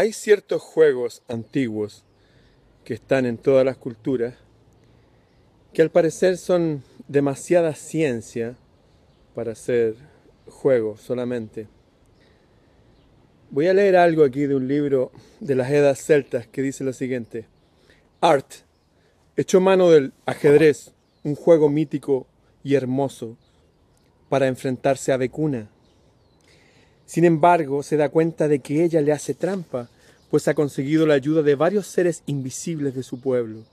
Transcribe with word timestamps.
Hay 0.00 0.14
ciertos 0.14 0.62
juegos 0.62 1.20
antiguos 1.28 2.04
que 2.84 2.94
están 2.94 3.26
en 3.26 3.36
todas 3.36 3.66
las 3.66 3.76
culturas 3.76 4.34
que 5.74 5.82
al 5.82 5.90
parecer 5.90 6.38
son 6.38 6.82
demasiada 7.06 7.74
ciencia 7.74 8.56
para 9.34 9.54
ser 9.54 9.96
juegos 10.46 11.02
solamente. 11.02 11.68
Voy 13.50 13.66
a 13.66 13.74
leer 13.74 13.94
algo 13.96 14.24
aquí 14.24 14.46
de 14.46 14.54
un 14.54 14.68
libro 14.68 15.12
de 15.38 15.54
las 15.54 15.70
Edas 15.70 16.02
Celtas 16.02 16.46
que 16.46 16.62
dice 16.62 16.82
lo 16.82 16.94
siguiente. 16.94 17.44
Art, 18.22 18.50
echó 19.36 19.60
mano 19.60 19.90
del 19.90 20.14
ajedrez, 20.24 20.92
un 21.24 21.34
juego 21.34 21.68
mítico 21.68 22.26
y 22.64 22.74
hermoso, 22.74 23.36
para 24.30 24.46
enfrentarse 24.46 25.12
a 25.12 25.18
Becuna. 25.18 25.68
Sin 27.10 27.24
embargo, 27.24 27.82
se 27.82 27.96
da 27.96 28.08
cuenta 28.08 28.46
de 28.46 28.60
que 28.60 28.84
ella 28.84 29.00
le 29.00 29.10
hace 29.10 29.34
trampa, 29.34 29.88
pues 30.30 30.46
ha 30.46 30.54
conseguido 30.54 31.08
la 31.08 31.14
ayuda 31.14 31.42
de 31.42 31.56
varios 31.56 31.88
seres 31.88 32.22
invisibles 32.26 32.94
de 32.94 33.02
su 33.02 33.20
pueblo. 33.20 33.64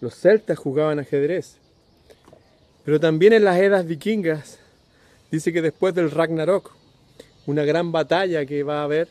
Los 0.00 0.16
celtas 0.16 0.58
jugaban 0.58 0.98
ajedrez, 0.98 1.58
pero 2.84 2.98
también 2.98 3.34
en 3.34 3.44
las 3.44 3.60
edas 3.60 3.86
vikingas 3.86 4.58
dice 5.30 5.52
que 5.52 5.62
después 5.62 5.94
del 5.94 6.10
Ragnarok, 6.10 6.72
una 7.46 7.62
gran 7.62 7.92
batalla 7.92 8.44
que 8.44 8.64
va 8.64 8.80
a 8.80 8.84
haber, 8.84 9.06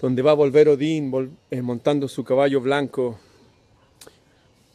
donde 0.00 0.22
va 0.22 0.32
a 0.32 0.34
volver 0.34 0.68
Odín 0.68 1.36
eh, 1.52 1.62
montando 1.62 2.08
su 2.08 2.24
caballo 2.24 2.60
blanco. 2.60 3.20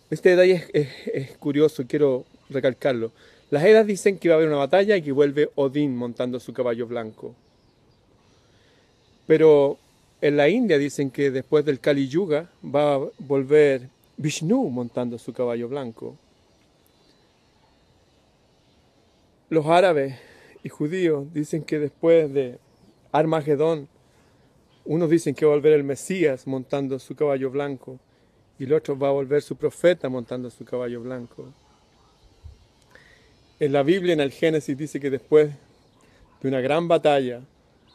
Este 0.10 0.38
detalle 0.38 0.66
es, 0.72 0.90
es 1.14 1.38
curioso, 1.38 1.84
quiero 1.86 2.24
recalcarlo. 2.50 3.12
Las 3.52 3.64
Edas 3.64 3.86
dicen 3.86 4.18
que 4.18 4.30
va 4.30 4.36
a 4.36 4.38
haber 4.38 4.50
una 4.50 4.58
batalla 4.58 4.98
y 4.98 5.02
que 5.02 5.12
vuelve 5.12 5.50
Odín 5.56 5.96
montando 5.96 6.40
su 6.40 6.52
caballo 6.52 6.88
blanco. 6.88 7.36
Pero 9.28 9.78
en 10.22 10.38
la 10.38 10.50
India 10.50 10.78
dicen 10.78 11.12
que 11.12 11.30
después 11.30 11.64
del 11.66 11.80
Kali 11.80 12.08
Yuga 12.08 12.50
va 12.64 12.96
a 12.96 13.02
volver 13.20 13.90
Vishnu 14.18 14.70
montando 14.70 15.18
su 15.18 15.34
caballo 15.34 15.68
blanco. 15.68 16.18
Los 19.50 19.68
árabes 19.68 20.16
y 20.64 20.70
judíos 20.70 21.32
dicen 21.34 21.64
que 21.64 21.78
después 21.78 22.34
de 22.34 22.58
Armagedón, 23.12 23.88
unos 24.86 25.10
dicen 25.10 25.36
que 25.36 25.46
va 25.46 25.52
a 25.52 25.56
volver 25.56 25.74
el 25.74 25.84
Mesías 25.84 26.48
montando 26.48 26.98
su 26.98 27.16
caballo 27.16 27.52
blanco 27.52 28.00
y 28.58 28.64
el 28.64 28.74
otro 28.74 28.98
va 28.98 29.10
a 29.10 29.12
volver 29.12 29.42
su 29.42 29.56
profeta 29.56 30.10
montando 30.10 30.50
su 30.50 30.66
caballo 30.66 31.02
blanco. 31.02 31.54
En 33.58 33.72
la 33.72 33.84
Biblia, 33.84 34.12
en 34.12 34.20
el 34.20 34.32
Génesis, 34.32 34.78
dice 34.78 35.00
que 35.00 35.10
después 35.10 35.50
de 36.42 36.48
una 36.50 36.60
gran 36.60 36.90
batalla 36.90 37.40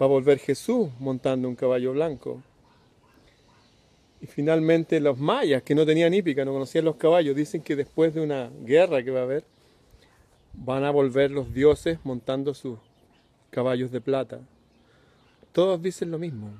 va 0.01 0.07
a 0.07 0.09
volver 0.09 0.39
Jesús 0.39 0.89
montando 0.99 1.49
un 1.49 1.55
caballo 1.55 1.93
blanco. 1.93 2.43
Y 4.23 4.27
finalmente 4.27 5.01
los 5.01 5.19
mayas, 5.19 5.63
que 5.63 5.75
no 5.75 5.85
tenían 5.85 6.15
hípica, 6.15 6.47
no 6.47 6.53
conocían 6.53 6.87
los 6.87 6.97
caballos, 6.97 7.37
dicen 7.37 7.61
que 7.61 7.77
después 7.77 8.15
de 8.15 8.23
una 8.23 8.51
guerra 8.63 9.03
que 9.03 9.11
va 9.11 9.21
a 9.21 9.25
haber, 9.25 9.45
van 10.55 10.85
a 10.85 10.91
volver 10.91 11.31
los 11.31 11.53
dioses 11.53 11.99
montando 12.05 12.55
sus 12.55 12.79
caballos 13.51 13.91
de 13.91 14.01
plata. 14.01 14.41
Todos 15.53 15.83
dicen 15.83 16.11
lo 16.11 16.19
mismo. 16.19 16.53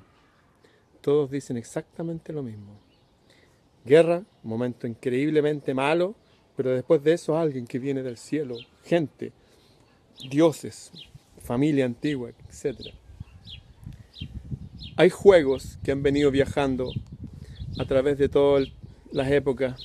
Todos 1.01 1.31
dicen 1.31 1.57
exactamente 1.57 2.33
lo 2.33 2.43
mismo. 2.43 2.79
Guerra, 3.83 4.21
momento 4.43 4.85
increíblemente 4.85 5.73
malo, 5.73 6.13
pero 6.55 6.71
después 6.71 7.03
de 7.03 7.13
eso 7.13 7.37
alguien 7.37 7.65
que 7.65 7.79
viene 7.79 8.03
del 8.03 8.17
cielo, 8.17 8.57
gente, 8.83 9.31
dioses, 10.29 10.91
familia 11.41 11.85
antigua, 11.85 12.31
etc. 12.49 12.93
Hay 14.97 15.09
juegos 15.09 15.79
que 15.83 15.91
han 15.91 16.03
venido 16.03 16.31
viajando 16.31 16.91
a 17.79 17.85
través 17.85 18.17
de 18.17 18.29
todas 18.29 18.67
las 19.11 19.31
épocas 19.31 19.81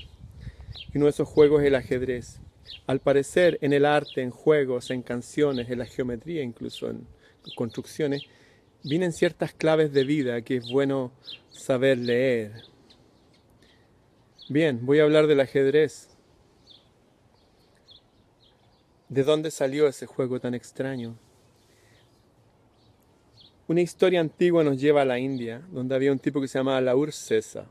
y 0.93 0.99
uno 0.99 1.07
de 1.07 1.11
esos 1.11 1.29
juegos 1.29 1.63
es 1.63 1.69
el 1.69 1.75
ajedrez. 1.75 2.41
Al 2.87 3.01
parecer 3.01 3.59
en 3.61 3.73
el 3.73 3.85
arte, 3.85 4.23
en 4.23 4.31
juegos, 4.31 4.91
en 4.91 5.03
canciones, 5.03 5.71
en 5.71 5.79
la 5.79 5.87
geometría, 5.87 6.43
incluso 6.43 6.91
en 6.91 7.07
construcciones, 7.55 8.23
vienen 8.83 9.13
ciertas 9.13 9.53
claves 9.53 9.93
de 9.93 10.05
vida 10.05 10.43
que 10.43 10.57
es 10.57 10.71
bueno 10.71 11.13
saber 11.51 11.99
leer. 11.99 12.53
Bien, 14.49 14.85
voy 14.87 15.01
a 15.01 15.05
hablar 15.05 15.27
del 15.27 15.41
ajedrez. 15.41 16.16
¿De 19.17 19.25
dónde 19.25 19.51
salió 19.51 19.89
ese 19.89 20.05
juego 20.05 20.39
tan 20.41 20.53
extraño? 20.53 21.17
Una 23.67 23.81
historia 23.81 24.21
antigua 24.21 24.63
nos 24.63 24.79
lleva 24.79 25.01
a 25.01 25.05
la 25.07 25.19
India, 25.19 25.63
donde 25.73 25.95
había 25.95 26.13
un 26.13 26.19
tipo 26.19 26.39
que 26.39 26.49
se 26.49 26.59
llamaba 26.59 26.83
Laur 26.83 27.13
Sesa. 27.13 27.65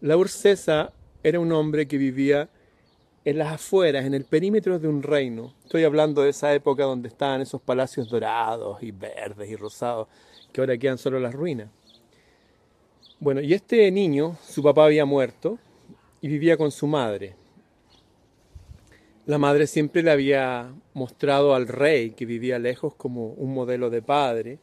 Laur 0.00 0.30
Sesa 0.30 0.94
era 1.22 1.40
un 1.40 1.52
hombre 1.52 1.86
que 1.86 1.98
vivía 1.98 2.48
en 3.26 3.36
las 3.36 3.52
afueras, 3.52 4.06
en 4.06 4.14
el 4.14 4.24
perímetro 4.24 4.78
de 4.78 4.88
un 4.88 5.02
reino. 5.02 5.52
Estoy 5.64 5.84
hablando 5.84 6.22
de 6.22 6.30
esa 6.30 6.54
época 6.54 6.84
donde 6.84 7.08
estaban 7.08 7.42
esos 7.42 7.60
palacios 7.60 8.08
dorados 8.08 8.82
y 8.82 8.92
verdes 8.92 9.50
y 9.50 9.56
rosados, 9.56 10.08
que 10.54 10.62
ahora 10.62 10.78
quedan 10.78 10.96
solo 10.96 11.20
las 11.20 11.34
ruinas. 11.34 11.68
Bueno, 13.20 13.42
y 13.42 13.52
este 13.52 13.90
niño, 13.90 14.38
su 14.42 14.62
papá 14.62 14.86
había 14.86 15.04
muerto 15.04 15.58
y 16.22 16.28
vivía 16.28 16.56
con 16.56 16.70
su 16.70 16.86
madre. 16.86 17.34
La 19.26 19.38
madre 19.38 19.66
siempre 19.66 20.04
le 20.04 20.12
había 20.12 20.72
mostrado 20.94 21.56
al 21.56 21.66
rey 21.66 22.10
que 22.10 22.24
vivía 22.24 22.60
lejos 22.60 22.94
como 22.94 23.30
un 23.30 23.54
modelo 23.54 23.90
de 23.90 24.00
padre. 24.00 24.60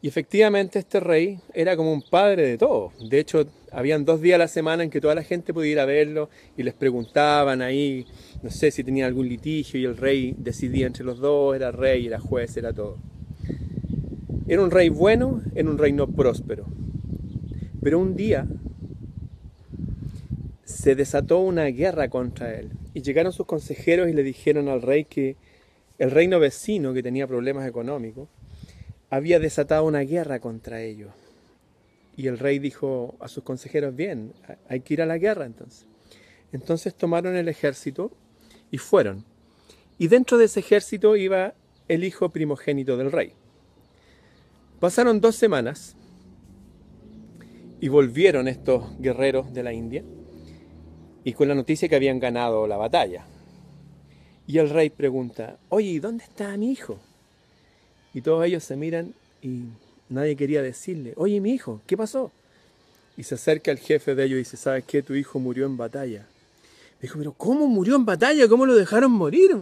Y 0.00 0.08
efectivamente 0.08 0.78
este 0.78 1.00
rey 1.00 1.38
era 1.52 1.76
como 1.76 1.92
un 1.92 2.00
padre 2.00 2.46
de 2.46 2.56
todos. 2.56 2.94
De 3.10 3.18
hecho, 3.18 3.46
habían 3.72 4.06
dos 4.06 4.22
días 4.22 4.36
a 4.36 4.38
la 4.38 4.48
semana 4.48 4.84
en 4.84 4.88
que 4.88 5.02
toda 5.02 5.14
la 5.14 5.22
gente 5.22 5.52
podía 5.52 5.72
ir 5.72 5.80
a 5.80 5.84
verlo 5.84 6.30
y 6.56 6.62
les 6.62 6.72
preguntaban 6.72 7.60
ahí, 7.60 8.06
no 8.42 8.50
sé 8.50 8.70
si 8.70 8.82
tenía 8.82 9.04
algún 9.04 9.28
litigio 9.28 9.78
y 9.78 9.84
el 9.84 9.98
rey 9.98 10.34
decidía 10.38 10.86
entre 10.86 11.04
los 11.04 11.18
dos, 11.18 11.54
era 11.54 11.72
rey, 11.72 12.06
era 12.06 12.18
juez, 12.18 12.56
era 12.56 12.72
todo. 12.72 12.96
Era 14.48 14.62
un 14.62 14.70
rey 14.70 14.88
bueno, 14.88 15.42
era 15.54 15.68
un 15.68 15.76
reino 15.76 16.06
próspero. 16.06 16.64
Pero 17.82 17.98
un 17.98 18.16
día 18.16 18.46
se 20.64 20.94
desató 20.94 21.40
una 21.40 21.64
guerra 21.64 22.08
contra 22.08 22.54
él 22.54 22.70
y 22.94 23.02
llegaron 23.02 23.32
sus 23.32 23.46
consejeros 23.46 24.08
y 24.08 24.12
le 24.12 24.22
dijeron 24.22 24.68
al 24.68 24.80
rey 24.80 25.04
que 25.04 25.36
el 25.98 26.12
reino 26.12 26.38
vecino, 26.38 26.94
que 26.94 27.02
tenía 27.02 27.26
problemas 27.26 27.68
económicos, 27.68 28.28
había 29.10 29.40
desatado 29.40 29.84
una 29.84 30.00
guerra 30.00 30.38
contra 30.38 30.80
ellos. 30.80 31.12
Y 32.16 32.28
el 32.28 32.38
rey 32.38 32.60
dijo 32.60 33.16
a 33.18 33.26
sus 33.26 33.42
consejeros, 33.42 33.94
bien, 33.94 34.32
hay 34.68 34.80
que 34.80 34.94
ir 34.94 35.02
a 35.02 35.06
la 35.06 35.18
guerra 35.18 35.44
entonces. 35.44 35.86
Entonces 36.52 36.94
tomaron 36.94 37.34
el 37.34 37.48
ejército 37.48 38.12
y 38.70 38.78
fueron. 38.78 39.24
Y 39.98 40.06
dentro 40.06 40.38
de 40.38 40.44
ese 40.44 40.60
ejército 40.60 41.16
iba 41.16 41.54
el 41.88 42.04
hijo 42.04 42.28
primogénito 42.28 42.96
del 42.96 43.10
rey. 43.10 43.32
Pasaron 44.78 45.20
dos 45.20 45.34
semanas 45.34 45.96
y 47.80 47.88
volvieron 47.88 48.46
estos 48.46 48.96
guerreros 49.00 49.52
de 49.52 49.62
la 49.64 49.72
India 49.72 50.04
y 51.24 51.32
con 51.32 51.48
la 51.48 51.54
noticia 51.54 51.88
que 51.88 51.96
habían 51.96 52.20
ganado 52.20 52.66
la 52.66 52.76
batalla. 52.76 53.24
Y 54.46 54.58
el 54.58 54.68
rey 54.68 54.90
pregunta, 54.90 55.56
oye, 55.70 55.88
¿y 55.88 55.98
dónde 55.98 56.24
está 56.24 56.54
mi 56.56 56.70
hijo? 56.70 56.98
Y 58.12 58.20
todos 58.20 58.44
ellos 58.44 58.62
se 58.62 58.76
miran 58.76 59.14
y 59.42 59.64
nadie 60.10 60.36
quería 60.36 60.62
decirle, 60.62 61.14
oye, 61.16 61.40
mi 61.40 61.52
hijo, 61.52 61.80
¿qué 61.86 61.96
pasó? 61.96 62.30
Y 63.16 63.22
se 63.22 63.36
acerca 63.36 63.70
el 63.70 63.78
jefe 63.78 64.14
de 64.14 64.24
ellos 64.24 64.36
y 64.36 64.38
dice, 64.38 64.56
¿sabes 64.56 64.84
qué? 64.84 65.02
Tu 65.02 65.14
hijo 65.14 65.38
murió 65.38 65.64
en 65.66 65.76
batalla. 65.76 66.26
dijo, 67.00 67.18
pero 67.18 67.32
¿cómo 67.32 67.66
murió 67.68 67.96
en 67.96 68.04
batalla? 68.04 68.46
¿Cómo 68.48 68.66
lo 68.66 68.74
dejaron 68.74 69.12
morir? 69.12 69.56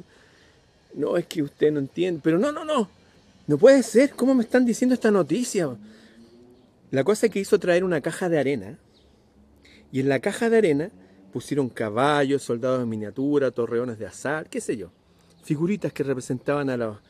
No, 0.94 1.16
es 1.16 1.26
que 1.26 1.42
usted 1.42 1.70
no 1.70 1.78
entiende. 1.78 2.20
Pero 2.22 2.38
no, 2.38 2.50
no, 2.50 2.64
no. 2.64 2.88
No 3.46 3.58
puede 3.58 3.82
ser. 3.82 4.10
¿Cómo 4.10 4.34
me 4.34 4.42
están 4.42 4.64
diciendo 4.64 4.94
esta 4.94 5.10
noticia? 5.10 5.68
La 6.90 7.04
cosa 7.04 7.26
es 7.26 7.32
que 7.32 7.40
hizo 7.40 7.58
traer 7.58 7.84
una 7.84 8.00
caja 8.00 8.28
de 8.28 8.38
arena. 8.38 8.78
Y 9.92 10.00
en 10.00 10.08
la 10.08 10.20
caja 10.20 10.48
de 10.48 10.58
arena 10.58 10.90
pusieron 11.32 11.68
caballos, 11.68 12.42
soldados 12.42 12.82
en 12.82 12.88
miniatura, 12.88 13.50
torreones 13.50 13.98
de 13.98 14.06
azar, 14.06 14.48
qué 14.48 14.60
sé 14.60 14.76
yo. 14.76 14.90
Figuritas 15.42 15.92
que 15.92 16.04
representaban 16.04 16.70
a, 16.70 17.00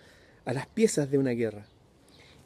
a 0.44 0.52
las 0.52 0.66
piezas 0.68 1.10
de 1.10 1.18
una 1.18 1.32
guerra. 1.32 1.66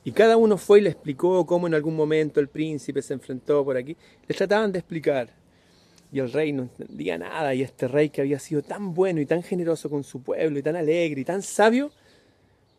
Y 0.03 0.13
cada 0.13 0.37
uno 0.37 0.57
fue 0.57 0.79
y 0.79 0.83
le 0.83 0.91
explicó 0.91 1.45
cómo 1.47 1.67
en 1.67 1.75
algún 1.75 1.95
momento 1.95 2.41
el 2.41 2.49
príncipe 2.49 3.03
se 3.03 3.15
enfrentó 3.15 3.65
por 3.65 3.77
aquí. 3.77 3.97
Le 4.27 4.35
trataban 4.35 4.73
de 4.73 4.79
explicar. 4.79 5.31
Y 6.13 6.21
el 6.21 6.33
rey 6.33 6.53
no 6.53 6.63
entendía 6.63 7.19
nada. 7.19 7.55
Y 7.55 7.63
este 7.63 7.89
rey 7.89 8.09
que 8.09 8.21
había 8.21 8.39
sido 8.39 8.63
tan 8.63 8.95
bueno 8.95 9.21
y 9.21 9.27
tan 9.27 9.43
generoso 9.43 9.91
con 9.91 10.05
su 10.05 10.23
pueblo 10.23 10.59
y 10.59 10.63
tan 10.63 10.77
alegre 10.77 11.21
y 11.21 11.25
tan 11.25 11.43
sabio, 11.43 11.91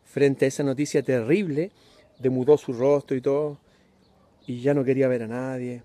frente 0.04 0.46
a 0.46 0.48
esa 0.48 0.62
noticia 0.62 1.02
terrible, 1.02 1.70
demudó 2.18 2.56
su 2.56 2.72
rostro 2.72 3.16
y 3.16 3.20
todo. 3.20 3.58
Y 4.46 4.62
ya 4.62 4.72
no 4.72 4.82
quería 4.82 5.06
ver 5.06 5.24
a 5.24 5.28
nadie. 5.28 5.82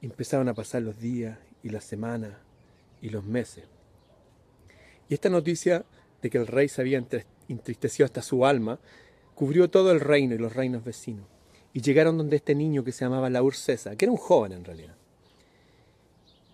Y 0.00 0.06
empezaron 0.06 0.48
a 0.48 0.54
pasar 0.54 0.82
los 0.82 1.00
días 1.00 1.36
y 1.64 1.68
las 1.68 1.82
semanas 1.82 2.45
y 3.06 3.10
los 3.10 3.24
meses. 3.24 3.64
Y 5.08 5.14
esta 5.14 5.30
noticia 5.30 5.84
de 6.20 6.28
que 6.28 6.38
el 6.38 6.48
rey 6.48 6.68
se 6.68 6.80
había 6.80 7.00
entristecido 7.48 8.04
hasta 8.04 8.20
su 8.20 8.44
alma, 8.44 8.80
cubrió 9.36 9.70
todo 9.70 9.92
el 9.92 10.00
reino 10.00 10.34
y 10.34 10.38
los 10.38 10.54
reinos 10.54 10.84
vecinos. 10.84 11.24
y 11.72 11.82
llegaron 11.82 12.16
donde 12.16 12.36
este 12.36 12.54
niño 12.54 12.82
que 12.82 12.90
se 12.90 13.04
llamaba 13.04 13.28
Laur 13.28 13.54
César, 13.54 13.98
que 13.98 14.06
era 14.06 14.12
un 14.12 14.16
joven 14.16 14.52
en 14.52 14.64
realidad. 14.64 14.96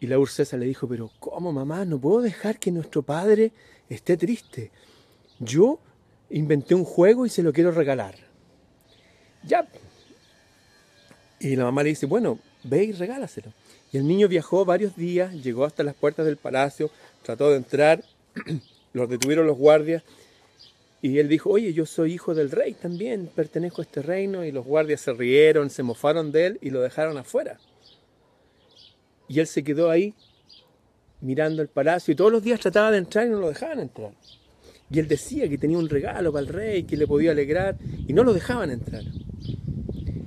Y 0.00 0.08
Laur 0.08 0.28
César 0.28 0.58
le 0.58 0.66
dijo, 0.66 0.88
pero 0.88 1.12
¿cómo 1.20 1.52
mamá? 1.52 1.84
No 1.84 2.00
puedo 2.00 2.20
dejar 2.20 2.58
que 2.58 2.72
nuestro 2.72 3.04
padre 3.04 3.52
esté 3.88 4.16
triste. 4.16 4.72
Yo 5.38 5.78
inventé 6.28 6.74
un 6.74 6.84
juego 6.84 7.24
y 7.24 7.28
se 7.28 7.44
lo 7.44 7.52
quiero 7.52 7.70
regalar. 7.70 8.16
Ya. 9.44 9.68
Y 11.38 11.54
la 11.54 11.64
mamá 11.66 11.84
le 11.84 11.90
dice, 11.90 12.06
bueno, 12.06 12.40
ve 12.64 12.82
y 12.82 12.92
regálaselo. 12.92 13.52
Y 13.92 13.98
el 13.98 14.08
niño 14.08 14.26
viajó 14.26 14.64
varios 14.64 14.96
días, 14.96 15.32
llegó 15.34 15.64
hasta 15.64 15.82
las 15.82 15.94
puertas 15.94 16.26
del 16.26 16.38
palacio, 16.38 16.90
trató 17.22 17.50
de 17.50 17.58
entrar, 17.58 18.02
los 18.94 19.08
detuvieron 19.08 19.46
los 19.46 19.58
guardias 19.58 20.02
y 21.02 21.18
él 21.18 21.28
dijo, 21.28 21.50
oye, 21.50 21.72
yo 21.74 21.84
soy 21.84 22.14
hijo 22.14 22.32
del 22.32 22.52
rey 22.52 22.74
también, 22.74 23.28
pertenezco 23.34 23.82
a 23.82 23.84
este 23.84 24.02
reino. 24.02 24.44
Y 24.44 24.52
los 24.52 24.64
guardias 24.64 25.00
se 25.00 25.12
rieron, 25.12 25.68
se 25.68 25.82
mofaron 25.82 26.30
de 26.30 26.46
él 26.46 26.58
y 26.62 26.70
lo 26.70 26.80
dejaron 26.80 27.18
afuera. 27.18 27.58
Y 29.26 29.40
él 29.40 29.48
se 29.48 29.64
quedó 29.64 29.90
ahí 29.90 30.14
mirando 31.20 31.60
el 31.60 31.68
palacio 31.68 32.12
y 32.12 32.14
todos 32.14 32.30
los 32.30 32.42
días 32.42 32.60
trataba 32.60 32.92
de 32.92 32.98
entrar 32.98 33.26
y 33.26 33.30
no 33.30 33.40
lo 33.40 33.48
dejaban 33.48 33.80
entrar. 33.80 34.12
Y 34.90 35.00
él 35.00 35.08
decía 35.08 35.48
que 35.48 35.58
tenía 35.58 35.76
un 35.76 35.88
regalo 35.88 36.32
para 36.32 36.46
el 36.46 36.52
rey, 36.52 36.84
que 36.84 36.96
le 36.96 37.06
podía 37.08 37.32
alegrar 37.32 37.76
y 38.06 38.12
no 38.12 38.22
lo 38.22 38.32
dejaban 38.32 38.70
entrar. 38.70 39.02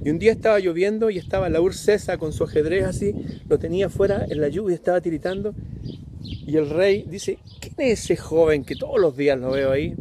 Y 0.05 0.11
un 0.11 0.19
día 0.19 0.33
estaba 0.33 0.59
lloviendo 0.59 1.09
y 1.09 1.17
estaba 1.17 1.49
la 1.49 1.59
César 1.71 2.19
con 2.19 2.31
su 2.31 2.43
ajedrez 2.43 2.85
así, 2.85 3.15
lo 3.49 3.57
tenía 3.57 3.87
afuera 3.87 4.23
en 4.29 4.39
la 4.39 4.49
lluvia, 4.49 4.75
estaba 4.75 5.01
tiritando. 5.01 5.55
Y 6.21 6.55
el 6.57 6.69
rey 6.69 7.05
dice, 7.07 7.39
¿quién 7.59 7.73
es 7.79 8.03
ese 8.03 8.15
joven 8.15 8.63
que 8.63 8.75
todos 8.75 8.99
los 8.99 9.17
días 9.17 9.39
lo 9.39 9.49
veo 9.49 9.71
ahí? 9.71 9.95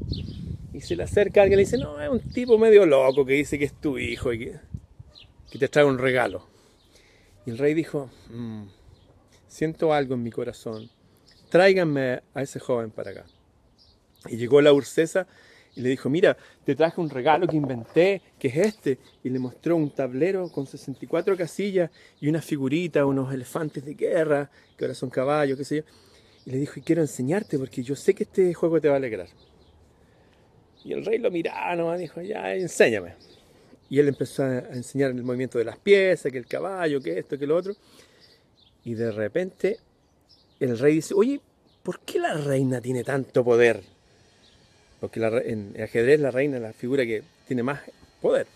Y 0.75 0.83
se 0.83 0.95
le 0.95 1.05
acerca 1.05 1.41
alguien 1.41 1.59
y 1.59 1.63
le 1.63 1.65
dice, 1.65 1.79
no, 1.79 1.99
es 2.03 2.11
un 2.11 2.21
tipo 2.21 2.59
medio 2.59 2.85
loco 2.85 3.25
que 3.25 3.33
dice 3.33 3.59
que 3.59 3.65
es 3.65 3.81
tu 3.81 3.97
hijo 3.97 4.31
y 4.35 4.41
que, 4.41 4.61
te 5.59 5.69
trae 5.69 5.87
un 5.87 5.97
regalo. 5.97 6.47
Y 7.47 7.53
el 7.53 7.57
rey 7.57 7.73
dijo, 7.73 8.11
mm, 8.29 8.65
siento 9.49 9.95
algo 9.95 10.17
en 10.17 10.23
mi 10.23 10.31
corazón, 10.31 10.91
tráiganme 11.49 12.21
a 12.35 12.43
ese 12.43 12.61
joven 12.61 12.91
para 12.91 13.13
acá. 13.13 13.25
Y 14.29 14.37
llegó 14.37 14.61
la 14.61 14.75
Urcesa 14.75 15.27
y 15.77 15.81
le 15.81 15.89
dijo, 15.89 16.09
mira, 16.09 16.37
te 16.65 16.77
traje 16.77 17.01
un 17.01 17.11
regalo 17.11 17.49
que 17.49 17.57
inventé, 17.57 18.23
que 18.39 18.49
es 18.49 18.57
este. 18.57 18.99
Y 19.25 19.31
le 19.31 19.39
mostró 19.39 19.77
un 19.77 19.91
tablero 19.91 20.49
con 20.51 20.67
64 20.67 21.37
casillas 21.37 21.91
y 22.21 22.29
una 22.29 22.41
figurita, 22.41 23.05
unos 23.05 23.35
elefantes 23.35 23.85
de 23.85 23.95
guerra, 23.95 24.51
que 24.77 24.85
ahora 24.85 24.95
son 24.95 25.11
caballos, 25.11 25.59
qué 25.59 25.65
sé 25.65 25.77
yo. 25.79 25.83
Y 26.47 26.51
le 26.51 26.59
dijo, 26.59 26.79
y 26.79 26.83
quiero 26.83 27.03
enseñarte 27.03 27.59
porque 27.59 27.83
yo 27.83 27.97
sé 27.97 28.15
que 28.15 28.25
este 28.25 28.55
juego 28.55 28.81
te 28.81 28.89
va 28.89 28.95
a 28.95 28.99
alegrar. 28.99 29.29
Y 30.85 30.93
el 30.93 31.05
rey 31.05 31.19
lo 31.19 31.31
miraba 31.31 31.75
nomás, 31.75 31.99
dijo, 31.99 32.21
ya, 32.21 32.55
enséñame. 32.55 33.15
Y 33.91 33.99
él 33.99 34.09
empezó 34.09 34.45
a 34.45 34.59
enseñar 34.59 35.11
el 35.11 35.23
movimiento 35.23 35.59
de 35.59 35.65
las 35.65 35.79
piezas, 35.79 36.31
que 36.31 36.39
el 36.39 36.47
caballo, 36.47 37.01
que 37.01 37.19
esto, 37.19 37.39
que 37.39 37.47
lo 37.47 37.57
otro. 37.57 37.75
Y 38.85 38.95
de 38.95 39.11
repente 39.11 39.79
el 40.61 40.79
rey 40.79 40.97
dice, 40.97 41.15
oye, 41.15 41.41
¿por 41.83 42.01
qué 42.01 42.21
la 42.21 42.35
reina 42.35 42.81
tiene 42.81 43.03
tanto 43.03 43.43
poder? 43.43 43.94
Porque 45.05 45.21
en 45.21 45.73
el 45.75 45.83
ajedrez 45.83 46.19
la 46.19 46.31
reina 46.31 46.57
es 46.57 46.63
la 46.63 46.73
figura 46.73 47.05
que 47.05 47.23
tiene 47.47 47.63
más 47.63 47.83
poder. 48.23 48.47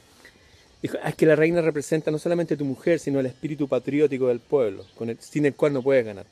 Dijo, 0.81 0.97
ah, 1.03 1.11
es 1.11 1.15
que 1.15 1.27
la 1.27 1.37
reina 1.37 1.61
representa 1.61 2.11
no 2.11 2.19
solamente 2.19 2.57
tu 2.57 2.65
mujer, 2.65 3.01
sino 3.01 3.21
el 3.21 3.27
espíritu 3.27 3.69
patriótico 3.69 4.29
del 4.29 4.41
pueblo, 4.41 4.87
con 4.95 5.11
el, 5.11 5.19
sin 5.21 5.45
el 5.45 5.55
cual 5.55 5.75
no 5.75 5.83
puedes 5.83 6.07
ganar. 6.07 6.25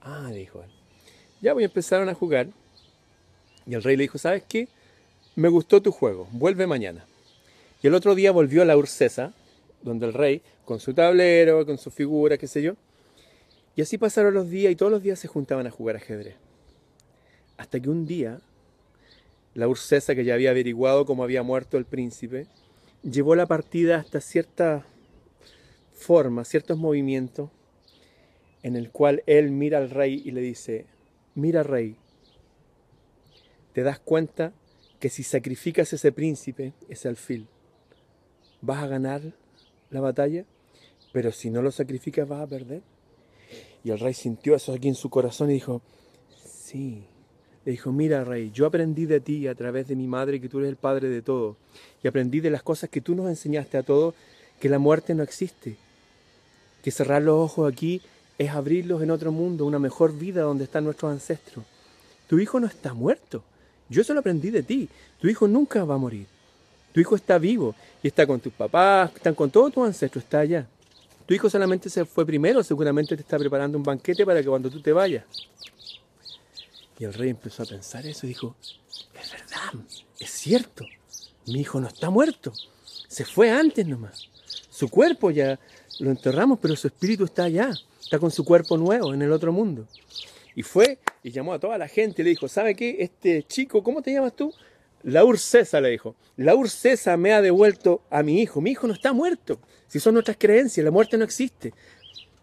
Ah, 0.00 0.32
dijo 0.34 0.64
él. 0.64 0.70
Ya 1.40 1.52
voy 1.52 1.62
a 1.62 1.66
empezar 1.66 2.08
a 2.08 2.14
jugar. 2.14 2.48
Y 3.64 3.74
el 3.74 3.84
rey 3.84 3.96
le 3.96 4.02
dijo, 4.02 4.18
¿sabes 4.18 4.42
qué? 4.48 4.66
me 5.36 5.48
gustó 5.48 5.80
tu 5.80 5.92
juego, 5.92 6.26
vuelve 6.32 6.66
mañana. 6.66 7.06
Y 7.84 7.86
el 7.86 7.94
otro 7.94 8.16
día 8.16 8.32
volvió 8.32 8.62
a 8.62 8.64
la 8.64 8.76
Urcesa, 8.76 9.32
donde 9.80 10.06
el 10.06 10.12
rey, 10.12 10.42
con 10.64 10.80
su 10.80 10.92
tablero, 10.92 11.64
con 11.64 11.78
su 11.78 11.92
figura, 11.92 12.36
qué 12.36 12.48
sé 12.48 12.62
yo. 12.62 12.74
Y 13.76 13.82
así 13.82 13.96
pasaron 13.96 14.34
los 14.34 14.50
días 14.50 14.72
y 14.72 14.76
todos 14.76 14.90
los 14.90 15.04
días 15.04 15.20
se 15.20 15.28
juntaban 15.28 15.68
a 15.68 15.70
jugar 15.70 15.94
ajedrez. 15.94 16.34
Hasta 17.56 17.78
que 17.78 17.88
un 17.88 18.06
día, 18.06 18.40
la 19.54 19.68
Urcesa, 19.68 20.14
que 20.14 20.24
ya 20.24 20.34
había 20.34 20.50
averiguado 20.50 21.04
cómo 21.04 21.24
había 21.24 21.42
muerto 21.42 21.78
el 21.78 21.84
príncipe, 21.84 22.46
llevó 23.02 23.34
la 23.34 23.46
partida 23.46 23.98
hasta 23.98 24.20
cierta 24.20 24.86
forma, 25.92 26.44
ciertos 26.44 26.78
movimientos, 26.78 27.50
en 28.62 28.76
el 28.76 28.90
cual 28.90 29.22
él 29.26 29.50
mira 29.50 29.78
al 29.78 29.90
rey 29.90 30.22
y 30.24 30.30
le 30.30 30.40
dice, 30.40 30.86
mira 31.34 31.62
rey, 31.62 31.96
¿te 33.72 33.82
das 33.82 33.98
cuenta 33.98 34.52
que 35.00 35.08
si 35.08 35.24
sacrificas 35.24 35.92
ese 35.92 36.12
príncipe, 36.12 36.74
ese 36.88 37.08
alfil, 37.08 37.48
vas 38.60 38.84
a 38.84 38.86
ganar 38.86 39.20
la 39.90 40.00
batalla, 40.00 40.46
pero 41.12 41.32
si 41.32 41.50
no 41.50 41.60
lo 41.60 41.72
sacrificas 41.72 42.28
vas 42.28 42.40
a 42.40 42.46
perder. 42.46 42.82
Y 43.84 43.90
el 43.90 43.98
rey 43.98 44.14
sintió 44.14 44.54
eso 44.54 44.72
aquí 44.72 44.86
en 44.88 44.94
su 44.94 45.10
corazón 45.10 45.50
y 45.50 45.54
dijo, 45.54 45.82
sí. 46.44 47.04
Le 47.64 47.72
dijo, 47.72 47.92
mira 47.92 48.24
rey, 48.24 48.50
yo 48.52 48.66
aprendí 48.66 49.06
de 49.06 49.20
ti 49.20 49.46
a 49.46 49.54
través 49.54 49.86
de 49.88 49.94
mi 49.94 50.06
madre 50.06 50.40
que 50.40 50.48
tú 50.48 50.58
eres 50.58 50.70
el 50.70 50.76
padre 50.76 51.08
de 51.08 51.22
todo. 51.22 51.56
Y 52.02 52.08
aprendí 52.08 52.40
de 52.40 52.50
las 52.50 52.62
cosas 52.62 52.90
que 52.90 53.00
tú 53.00 53.14
nos 53.14 53.28
enseñaste 53.28 53.78
a 53.78 53.82
todos, 53.82 54.14
que 54.60 54.68
la 54.68 54.78
muerte 54.78 55.14
no 55.14 55.22
existe. 55.22 55.76
Que 56.82 56.90
cerrar 56.90 57.22
los 57.22 57.36
ojos 57.36 57.72
aquí 57.72 58.02
es 58.38 58.50
abrirlos 58.50 59.02
en 59.02 59.10
otro 59.10 59.30
mundo, 59.30 59.64
una 59.64 59.78
mejor 59.78 60.16
vida 60.16 60.42
donde 60.42 60.64
están 60.64 60.84
nuestros 60.84 61.12
ancestros. 61.12 61.64
Tu 62.26 62.40
hijo 62.40 62.58
no 62.58 62.66
está 62.66 62.94
muerto. 62.94 63.44
Yo 63.88 64.02
eso 64.02 64.14
lo 64.14 64.20
aprendí 64.20 64.50
de 64.50 64.62
ti. 64.62 64.88
Tu 65.20 65.28
hijo 65.28 65.46
nunca 65.46 65.84
va 65.84 65.94
a 65.94 65.98
morir. 65.98 66.26
Tu 66.92 67.00
hijo 67.00 67.14
está 67.14 67.38
vivo 67.38 67.74
y 68.02 68.08
está 68.08 68.26
con 68.26 68.40
tus 68.40 68.52
papás, 68.52 69.12
están 69.14 69.34
con 69.34 69.50
todos 69.50 69.72
tus 69.72 69.86
ancestros, 69.86 70.24
está 70.24 70.40
allá. 70.40 70.66
Tu 71.26 71.34
hijo 71.34 71.48
solamente 71.48 71.88
se 71.88 72.04
fue 72.04 72.26
primero, 72.26 72.62
seguramente 72.62 73.16
te 73.16 73.22
está 73.22 73.38
preparando 73.38 73.78
un 73.78 73.84
banquete 73.84 74.26
para 74.26 74.42
que 74.42 74.48
cuando 74.48 74.68
tú 74.68 74.80
te 74.80 74.92
vayas. 74.92 75.24
Y 76.98 77.04
el 77.04 77.14
rey 77.14 77.30
empezó 77.30 77.62
a 77.62 77.66
pensar 77.66 78.06
eso 78.06 78.26
y 78.26 78.30
dijo, 78.30 78.56
es 78.60 79.32
verdad, 79.32 79.84
es 80.18 80.30
cierto, 80.30 80.84
mi 81.46 81.60
hijo 81.60 81.80
no 81.80 81.88
está 81.88 82.10
muerto, 82.10 82.52
se 83.08 83.24
fue 83.24 83.50
antes 83.50 83.86
nomás. 83.86 84.28
Su 84.70 84.88
cuerpo 84.88 85.30
ya 85.30 85.58
lo 86.00 86.10
enterramos, 86.10 86.58
pero 86.60 86.76
su 86.76 86.86
espíritu 86.86 87.24
está 87.24 87.44
allá, 87.44 87.72
está 88.00 88.18
con 88.18 88.30
su 88.30 88.44
cuerpo 88.44 88.76
nuevo 88.76 89.14
en 89.14 89.22
el 89.22 89.32
otro 89.32 89.52
mundo. 89.52 89.86
Y 90.54 90.62
fue 90.62 90.98
y 91.22 91.30
llamó 91.30 91.54
a 91.54 91.58
toda 91.58 91.78
la 91.78 91.88
gente 91.88 92.22
y 92.22 92.24
le 92.24 92.30
dijo, 92.30 92.48
¿sabe 92.48 92.74
qué? 92.74 92.96
Este 93.00 93.42
chico, 93.44 93.82
¿cómo 93.82 94.02
te 94.02 94.12
llamas 94.12 94.34
tú? 94.34 94.52
Laur 95.04 95.38
César 95.38 95.82
le 95.82 95.90
dijo, 95.90 96.14
Laur 96.36 96.68
César 96.68 97.18
me 97.18 97.32
ha 97.32 97.42
devuelto 97.42 98.02
a 98.10 98.22
mi 98.22 98.40
hijo. 98.40 98.60
Mi 98.60 98.70
hijo 98.72 98.86
no 98.86 98.94
está 98.94 99.12
muerto. 99.12 99.58
Si 99.88 100.00
son 100.00 100.14
nuestras 100.14 100.36
creencias, 100.38 100.84
la 100.84 100.90
muerte 100.90 101.16
no 101.16 101.24
existe. 101.24 101.72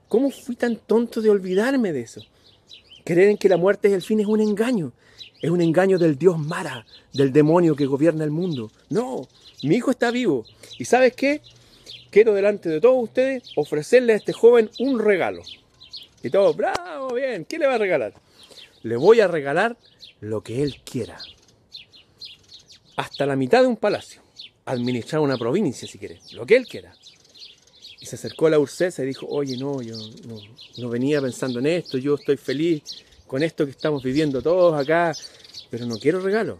¿Cómo 0.08 0.30
fui 0.32 0.56
tan 0.56 0.76
tonto 0.76 1.22
de 1.22 1.30
olvidarme 1.30 1.94
de 1.94 2.02
eso? 2.02 2.22
Creer 3.10 3.30
en 3.30 3.38
que 3.38 3.50
la 3.50 3.58
muerte 3.58 3.88
es 3.88 3.96
el 3.96 4.04
fin 4.04 4.20
es 4.20 4.28
un 4.28 4.40
engaño. 4.40 4.92
Es 5.42 5.50
un 5.50 5.62
engaño 5.62 5.98
del 5.98 6.16
dios 6.16 6.38
Mara, 6.38 6.86
del 7.12 7.34
demonio 7.34 7.76
que 7.76 7.88
gobierna 7.88 8.24
el 8.24 8.30
mundo. 8.30 8.72
No, 8.92 9.28
mi 9.64 9.78
hijo 9.78 9.90
está 9.90 10.12
vivo. 10.12 10.46
¿Y 10.78 10.86
sabes 10.86 11.16
qué? 11.16 11.42
Quiero 12.12 12.36
delante 12.36 12.70
de 12.70 12.80
todos 12.80 13.04
ustedes 13.04 13.52
ofrecerle 13.56 14.14
a 14.14 14.18
este 14.18 14.32
joven 14.32 14.70
un 14.78 15.00
regalo. 15.00 15.42
Y 16.22 16.30
todo, 16.30 16.54
bravo, 16.54 17.16
bien, 17.16 17.46
¿qué 17.46 17.58
le 17.58 17.66
va 17.66 17.74
a 17.74 17.78
regalar? 17.80 18.14
Le 18.84 18.96
voy 18.96 19.22
a 19.22 19.28
regalar 19.28 19.76
lo 20.20 20.42
que 20.44 20.62
él 20.62 20.76
quiera. 20.84 21.18
Hasta 22.96 23.26
la 23.26 23.36
mitad 23.36 23.64
de 23.64 23.70
un 23.70 23.78
palacio. 23.78 24.22
Administrar 24.66 25.24
una 25.24 25.40
provincia, 25.40 25.88
si 25.88 25.98
quiere. 25.98 26.20
Lo 26.34 26.46
que 26.46 26.58
él 26.58 26.68
quiera. 26.68 26.94
Y 28.00 28.06
se 28.06 28.16
acercó 28.16 28.48
a 28.48 28.52
la 28.52 28.60
Ursesa 28.60 29.04
y 29.04 29.08
dijo, 29.08 29.28
oye, 29.28 29.58
no, 29.58 29.82
yo 29.82 29.96
no, 30.78 30.90
venía 30.90 31.22
pensando 31.22 31.60
en 31.60 31.68
esto, 31.68 31.98
yo 31.98 32.16
estoy 32.16 32.38
feliz 32.38 32.82
con 33.28 33.44
esto 33.44 33.66
que 33.66 33.72
estamos 33.72 34.02
viviendo 34.02 34.42
todos 34.42 34.80
acá, 34.80 35.14
pero 35.70 35.86
no 35.86 35.98
quiero 35.98 36.22
regalo. 36.22 36.58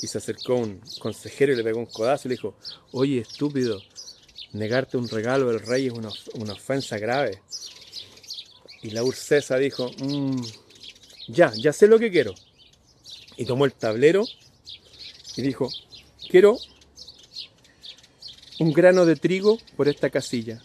Y 0.00 0.06
se 0.06 0.18
acercó 0.18 0.56
un 0.56 0.80
consejero 0.98 1.52
y 1.52 1.56
le 1.56 1.64
pegó 1.64 1.78
un 1.78 1.86
codazo 1.86 2.26
y 2.26 2.30
le 2.30 2.34
dijo, 2.34 2.54
oye, 2.92 3.20
estúpido, 3.20 3.80
negarte 4.52 4.96
un 4.96 5.08
regalo 5.08 5.48
del 5.48 5.60
rey 5.60 5.86
es 5.86 5.92
una, 5.92 6.10
una 6.34 6.52
ofensa 6.54 6.98
grave. 6.98 7.40
Y 8.82 8.90
la 8.90 9.02
Ursesa 9.02 9.56
dijo, 9.58 9.90
mm, 9.98 10.40
ya, 11.28 11.52
ya 11.54 11.72
sé 11.72 11.86
lo 11.86 11.98
que 11.98 12.10
quiero. 12.10 12.34
Y 13.36 13.44
tomó 13.44 13.64
el 13.64 13.72
tablero 13.72 14.24
y 15.36 15.42
dijo, 15.42 15.70
quiero 16.28 16.58
un 18.58 18.72
grano 18.72 19.06
de 19.06 19.16
trigo 19.16 19.58
por 19.76 19.88
esta 19.88 20.10
casilla, 20.10 20.60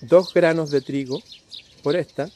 dos 0.00 0.32
granos 0.32 0.70
de 0.70 0.80
trigo 0.80 1.22
por 1.82 1.96
esta, 1.96 2.30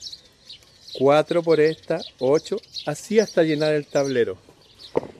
cuatro 0.92 1.42
por 1.42 1.60
esta, 1.60 2.02
ocho, 2.18 2.60
así 2.86 3.18
hasta 3.18 3.42
llenar 3.42 3.74
el 3.74 3.86
tablero. 3.86 4.38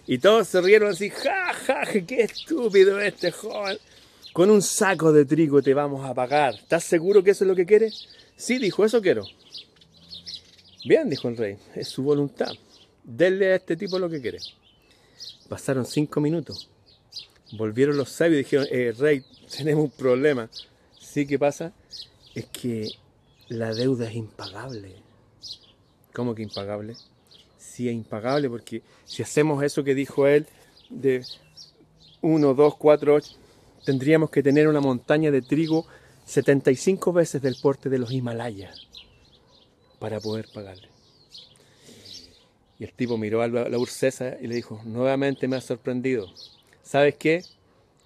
Y 0.07 0.19
todos 0.19 0.49
se 0.49 0.61
rieron 0.61 0.91
así, 0.91 1.11
ja, 1.11 1.53
ja, 1.53 1.83
qué 2.07 2.23
estúpido 2.23 2.99
este 3.01 3.31
joven. 3.31 3.79
Con 4.33 4.51
un 4.51 4.63
saco 4.63 5.13
de 5.13 5.25
trigo 5.25 5.63
te 5.63 5.75
vamos 5.75 6.09
a 6.09 6.15
pagar. 6.15 6.55
¿Estás 6.55 6.85
seguro 6.85 7.23
que 7.23 7.33
eso 7.33 7.45
es 7.45 7.49
lo 7.49 7.57
que 7.57 7.67
quieres? 7.67 8.09
Sí, 8.37 8.59
dijo, 8.59 8.85
eso 8.85 9.03
quiero. 9.03 9.25
Bien, 10.85 11.11
dijo 11.11 11.29
el 11.29 11.37
rey, 11.37 11.59
es 11.75 11.89
su 11.89 12.03
voluntad. 12.03 12.53
Denle 13.03 13.53
a 13.53 13.57
este 13.57 13.77
tipo 13.77 13.99
lo 13.99 14.09
que 14.09 14.21
quiere. 14.21 14.39
Pasaron 15.49 15.85
cinco 15.85 16.21
minutos. 16.21 16.71
Volvieron 17.53 17.97
los 17.97 18.11
sabios 18.11 18.35
y 18.35 18.45
dijeron, 18.45 18.67
eh, 18.71 18.95
rey, 18.99 19.25
tenemos 19.57 19.85
un 19.85 19.91
problema. 19.91 20.51
Sí, 20.99 21.27
¿qué 21.27 21.39
pasa? 21.39 21.73
Es 22.35 22.47
que 22.47 22.91
la 23.49 23.73
deuda 23.73 24.09
es 24.09 24.15
impagable. 24.15 24.97
¿Cómo 26.13 26.35
que 26.35 26.43
impagable? 26.43 26.95
Sí, 27.57 27.89
es 27.89 27.95
impagable 27.95 28.51
porque 28.51 28.83
si 29.05 29.23
hacemos 29.23 29.63
eso 29.63 29.85
que 29.85 29.95
dijo 29.95 30.27
él 30.27 30.47
de 30.91 31.25
1, 32.21 32.55
2, 32.55 32.77
4, 32.77 33.15
8, 33.15 33.37
tendríamos 33.85 34.31
que 34.31 34.43
tener 34.43 34.69
una 34.69 34.81
montaña 34.81 35.31
de 35.31 35.41
trigo 35.41 35.87
75 36.27 37.13
veces 37.13 37.41
del 37.41 37.57
porte 37.57 37.89
de 37.89 37.99
los 37.99 38.13
Himalayas 38.13 38.87
para 39.99 40.21
poder 40.21 40.47
pagarle. 40.53 40.89
Y 42.79 42.85
el 42.85 42.93
tipo 42.93 43.17
miró 43.17 43.43
a 43.43 43.49
la 43.49 43.79
Ursesa 43.79 44.37
y 44.41 44.47
le 44.47 44.55
dijo, 44.55 44.81
nuevamente 44.85 45.49
me 45.49 45.57
has 45.57 45.65
sorprendido. 45.65 46.29
¿Sabes 46.89 47.17
qué? 47.17 47.45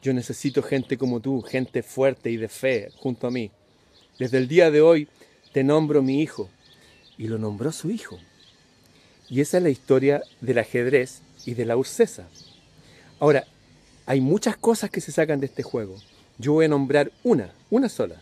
Yo 0.02 0.12
necesito 0.12 0.60
gente 0.60 0.98
como 0.98 1.20
tú, 1.20 1.40
gente 1.40 1.84
fuerte 1.84 2.32
y 2.32 2.36
de 2.36 2.48
fe 2.48 2.90
junto 2.96 3.28
a 3.28 3.30
mí. 3.30 3.52
Desde 4.18 4.38
el 4.38 4.48
día 4.48 4.72
de 4.72 4.80
hoy 4.80 5.06
te 5.52 5.62
nombro 5.62 6.02
mi 6.02 6.20
hijo. 6.20 6.50
Y 7.16 7.28
lo 7.28 7.38
nombró 7.38 7.70
su 7.70 7.92
hijo. 7.92 8.18
Y 9.28 9.40
esa 9.40 9.58
es 9.58 9.62
la 9.62 9.70
historia 9.70 10.20
del 10.40 10.58
ajedrez 10.58 11.22
y 11.46 11.54
de 11.54 11.64
la 11.64 11.76
Ursesa. 11.76 12.28
Ahora, 13.20 13.44
hay 14.04 14.20
muchas 14.20 14.56
cosas 14.56 14.90
que 14.90 15.00
se 15.00 15.12
sacan 15.12 15.38
de 15.38 15.46
este 15.46 15.62
juego. 15.62 15.94
Yo 16.36 16.54
voy 16.54 16.64
a 16.64 16.68
nombrar 16.68 17.12
una, 17.22 17.52
una 17.70 17.88
sola. 17.88 18.20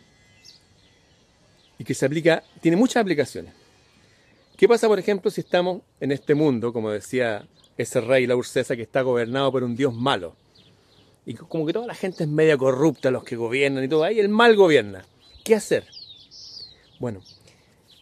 Y 1.79 1.85
que 1.85 1.95
se 1.95 2.05
aplica, 2.05 2.45
tiene 2.61 2.77
muchas 2.77 3.01
aplicaciones. 3.01 3.55
¿Qué 4.59 4.69
pasa, 4.69 4.89
por 4.89 4.99
ejemplo, 4.99 5.31
si 5.31 5.41
estamos 5.41 5.81
en 6.01 6.13
este 6.13 6.35
mundo, 6.35 6.71
como 6.71 6.91
decía 6.91 7.49
ese 7.79 8.03
rey, 8.03 8.27
la 8.27 8.37
Ursesa, 8.37 8.77
que 8.77 8.83
está 8.83 9.01
gobernado 9.01 9.51
por 9.51 9.65
un 9.65 9.75
dios 9.75 9.95
malo? 9.95 10.37
Y 11.27 11.35
como 11.35 11.67
que 11.67 11.73
toda 11.73 11.87
la 11.87 11.95
gente 11.95 12.25
es 12.25 12.31
media 12.31 12.57
corrupta, 12.57 13.11
los 13.11 13.25
que 13.25 13.37
gobiernan 13.37 13.85
y 13.85 13.89
todo, 13.89 14.05
ahí 14.05 14.19
el 14.19 14.29
mal 14.29 14.57
gobierna. 14.57 15.05
¿Qué 15.45 15.55
hacer? 15.55 15.85
Bueno, 16.99 17.21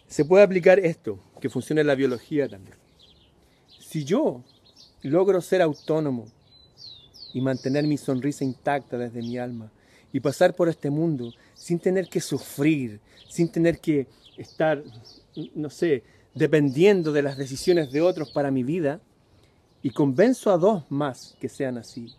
se 0.07 0.25
puede 0.25 0.43
aplicar 0.43 0.79
esto, 0.79 1.19
que 1.39 1.49
funciona 1.49 1.81
en 1.81 1.87
la 1.87 1.95
biología 1.95 2.47
también. 2.47 2.77
Si 3.79 4.03
yo 4.03 4.43
logro 5.01 5.41
ser 5.41 5.61
autónomo 5.61 6.27
y 7.33 7.41
mantener 7.41 7.85
mi 7.85 7.97
sonrisa 7.97 8.43
intacta 8.43 8.97
desde 8.97 9.21
mi 9.21 9.37
alma 9.37 9.71
y 10.11 10.19
pasar 10.19 10.55
por 10.55 10.69
este 10.69 10.89
mundo 10.89 11.33
sin 11.53 11.79
tener 11.79 12.07
que 12.07 12.21
sufrir, 12.21 12.99
sin 13.29 13.49
tener 13.49 13.79
que 13.79 14.07
estar, 14.37 14.83
no 15.55 15.69
sé, 15.69 16.03
dependiendo 16.33 17.11
de 17.11 17.21
las 17.21 17.37
decisiones 17.37 17.91
de 17.91 18.01
otros 18.01 18.31
para 18.31 18.51
mi 18.51 18.63
vida, 18.63 19.01
y 19.81 19.91
convenzo 19.91 20.51
a 20.51 20.57
dos 20.57 20.83
más 20.89 21.37
que 21.39 21.47
sean 21.47 21.77
así, 21.77 22.13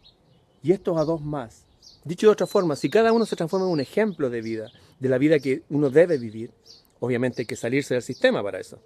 y 0.63 0.73
estos 0.73 0.97
a 0.99 1.05
dos 1.05 1.23
más. 1.23 1.65
Dicho 2.05 2.27
de 2.27 2.33
otra 2.33 2.47
forma, 2.47 2.77
si 2.77 2.89
cada 2.89 3.13
uno 3.13 3.27
se 3.27 3.37
transforma 3.37 3.67
en 3.67 3.73
un 3.73 3.81
ejemplo 3.81 4.31
de 4.31 4.41
vida, 4.41 4.71
de 4.99 5.09
la 5.09 5.19
vida 5.19 5.39
que 5.39 5.63
uno 5.71 5.91
debe 5.91 6.19
vivir, 6.19 6.51
obviamente 6.99 7.43
hay 7.43 7.47
que 7.47 7.57
salirse 7.57 7.95
del 7.95 8.03
sistema 8.03 8.43
para 8.43 8.61
eso. 8.61 8.79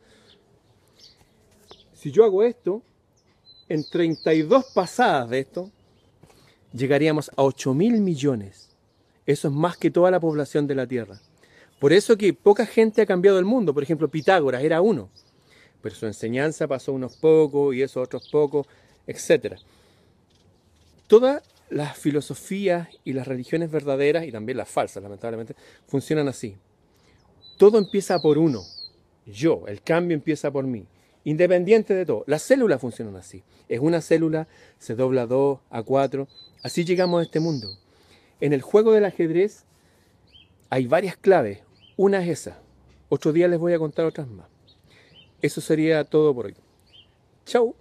Si 1.94 2.10
yo 2.10 2.24
hago 2.24 2.42
esto, 2.42 2.82
en 3.68 3.84
32 3.88 4.66
pasadas 4.74 5.30
de 5.30 5.38
esto, 5.40 5.70
llegaríamos 6.72 7.30
a 7.36 7.42
8 7.42 7.72
mil 7.74 8.00
millones. 8.00 8.68
Eso 9.26 9.48
es 9.48 9.54
más 9.54 9.76
que 9.76 9.90
toda 9.90 10.10
la 10.10 10.20
población 10.20 10.66
de 10.66 10.74
la 10.74 10.86
Tierra. 10.86 11.18
Por 11.78 11.92
eso 11.92 12.16
que 12.16 12.34
poca 12.34 12.66
gente 12.66 13.02
ha 13.02 13.06
cambiado 13.06 13.38
el 13.38 13.44
mundo. 13.44 13.72
Por 13.72 13.82
ejemplo, 13.82 14.08
Pitágoras 14.08 14.62
era 14.62 14.80
uno, 14.80 15.08
pero 15.80 15.94
su 15.94 16.06
enseñanza 16.06 16.66
pasó 16.66 16.92
unos 16.92 17.16
pocos 17.16 17.74
y 17.74 17.82
esos 17.82 18.02
otros 18.02 18.28
pocos, 18.30 18.66
etc. 19.06 19.56
Todas 21.06 21.42
las 21.74 21.98
filosofías 21.98 22.88
y 23.02 23.14
las 23.14 23.26
religiones 23.26 23.68
verdaderas, 23.68 24.24
y 24.24 24.30
también 24.30 24.58
las 24.58 24.68
falsas, 24.68 25.02
lamentablemente, 25.02 25.56
funcionan 25.88 26.28
así. 26.28 26.56
Todo 27.58 27.78
empieza 27.78 28.20
por 28.20 28.38
uno, 28.38 28.62
yo, 29.26 29.64
el 29.66 29.82
cambio 29.82 30.14
empieza 30.14 30.52
por 30.52 30.68
mí, 30.68 30.86
independiente 31.24 31.92
de 31.92 32.06
todo. 32.06 32.22
Las 32.28 32.42
células 32.42 32.80
funcionan 32.80 33.16
así. 33.16 33.42
Es 33.68 33.80
una 33.80 34.00
célula, 34.00 34.46
se 34.78 34.94
dobla 34.94 35.22
a 35.22 35.26
dos, 35.26 35.58
a 35.68 35.82
cuatro, 35.82 36.28
así 36.62 36.84
llegamos 36.84 37.18
a 37.18 37.24
este 37.24 37.40
mundo. 37.40 37.68
En 38.40 38.52
el 38.52 38.62
juego 38.62 38.92
del 38.92 39.04
ajedrez 39.04 39.64
hay 40.70 40.86
varias 40.86 41.16
claves. 41.16 41.58
Una 41.96 42.22
es 42.22 42.28
esa. 42.28 42.58
Otro 43.08 43.32
día 43.32 43.48
les 43.48 43.58
voy 43.58 43.72
a 43.72 43.80
contar 43.80 44.04
otras 44.04 44.28
más. 44.28 44.46
Eso 45.42 45.60
sería 45.60 46.04
todo 46.04 46.32
por 46.32 46.46
hoy. 46.46 46.54
Chau. 47.44 47.74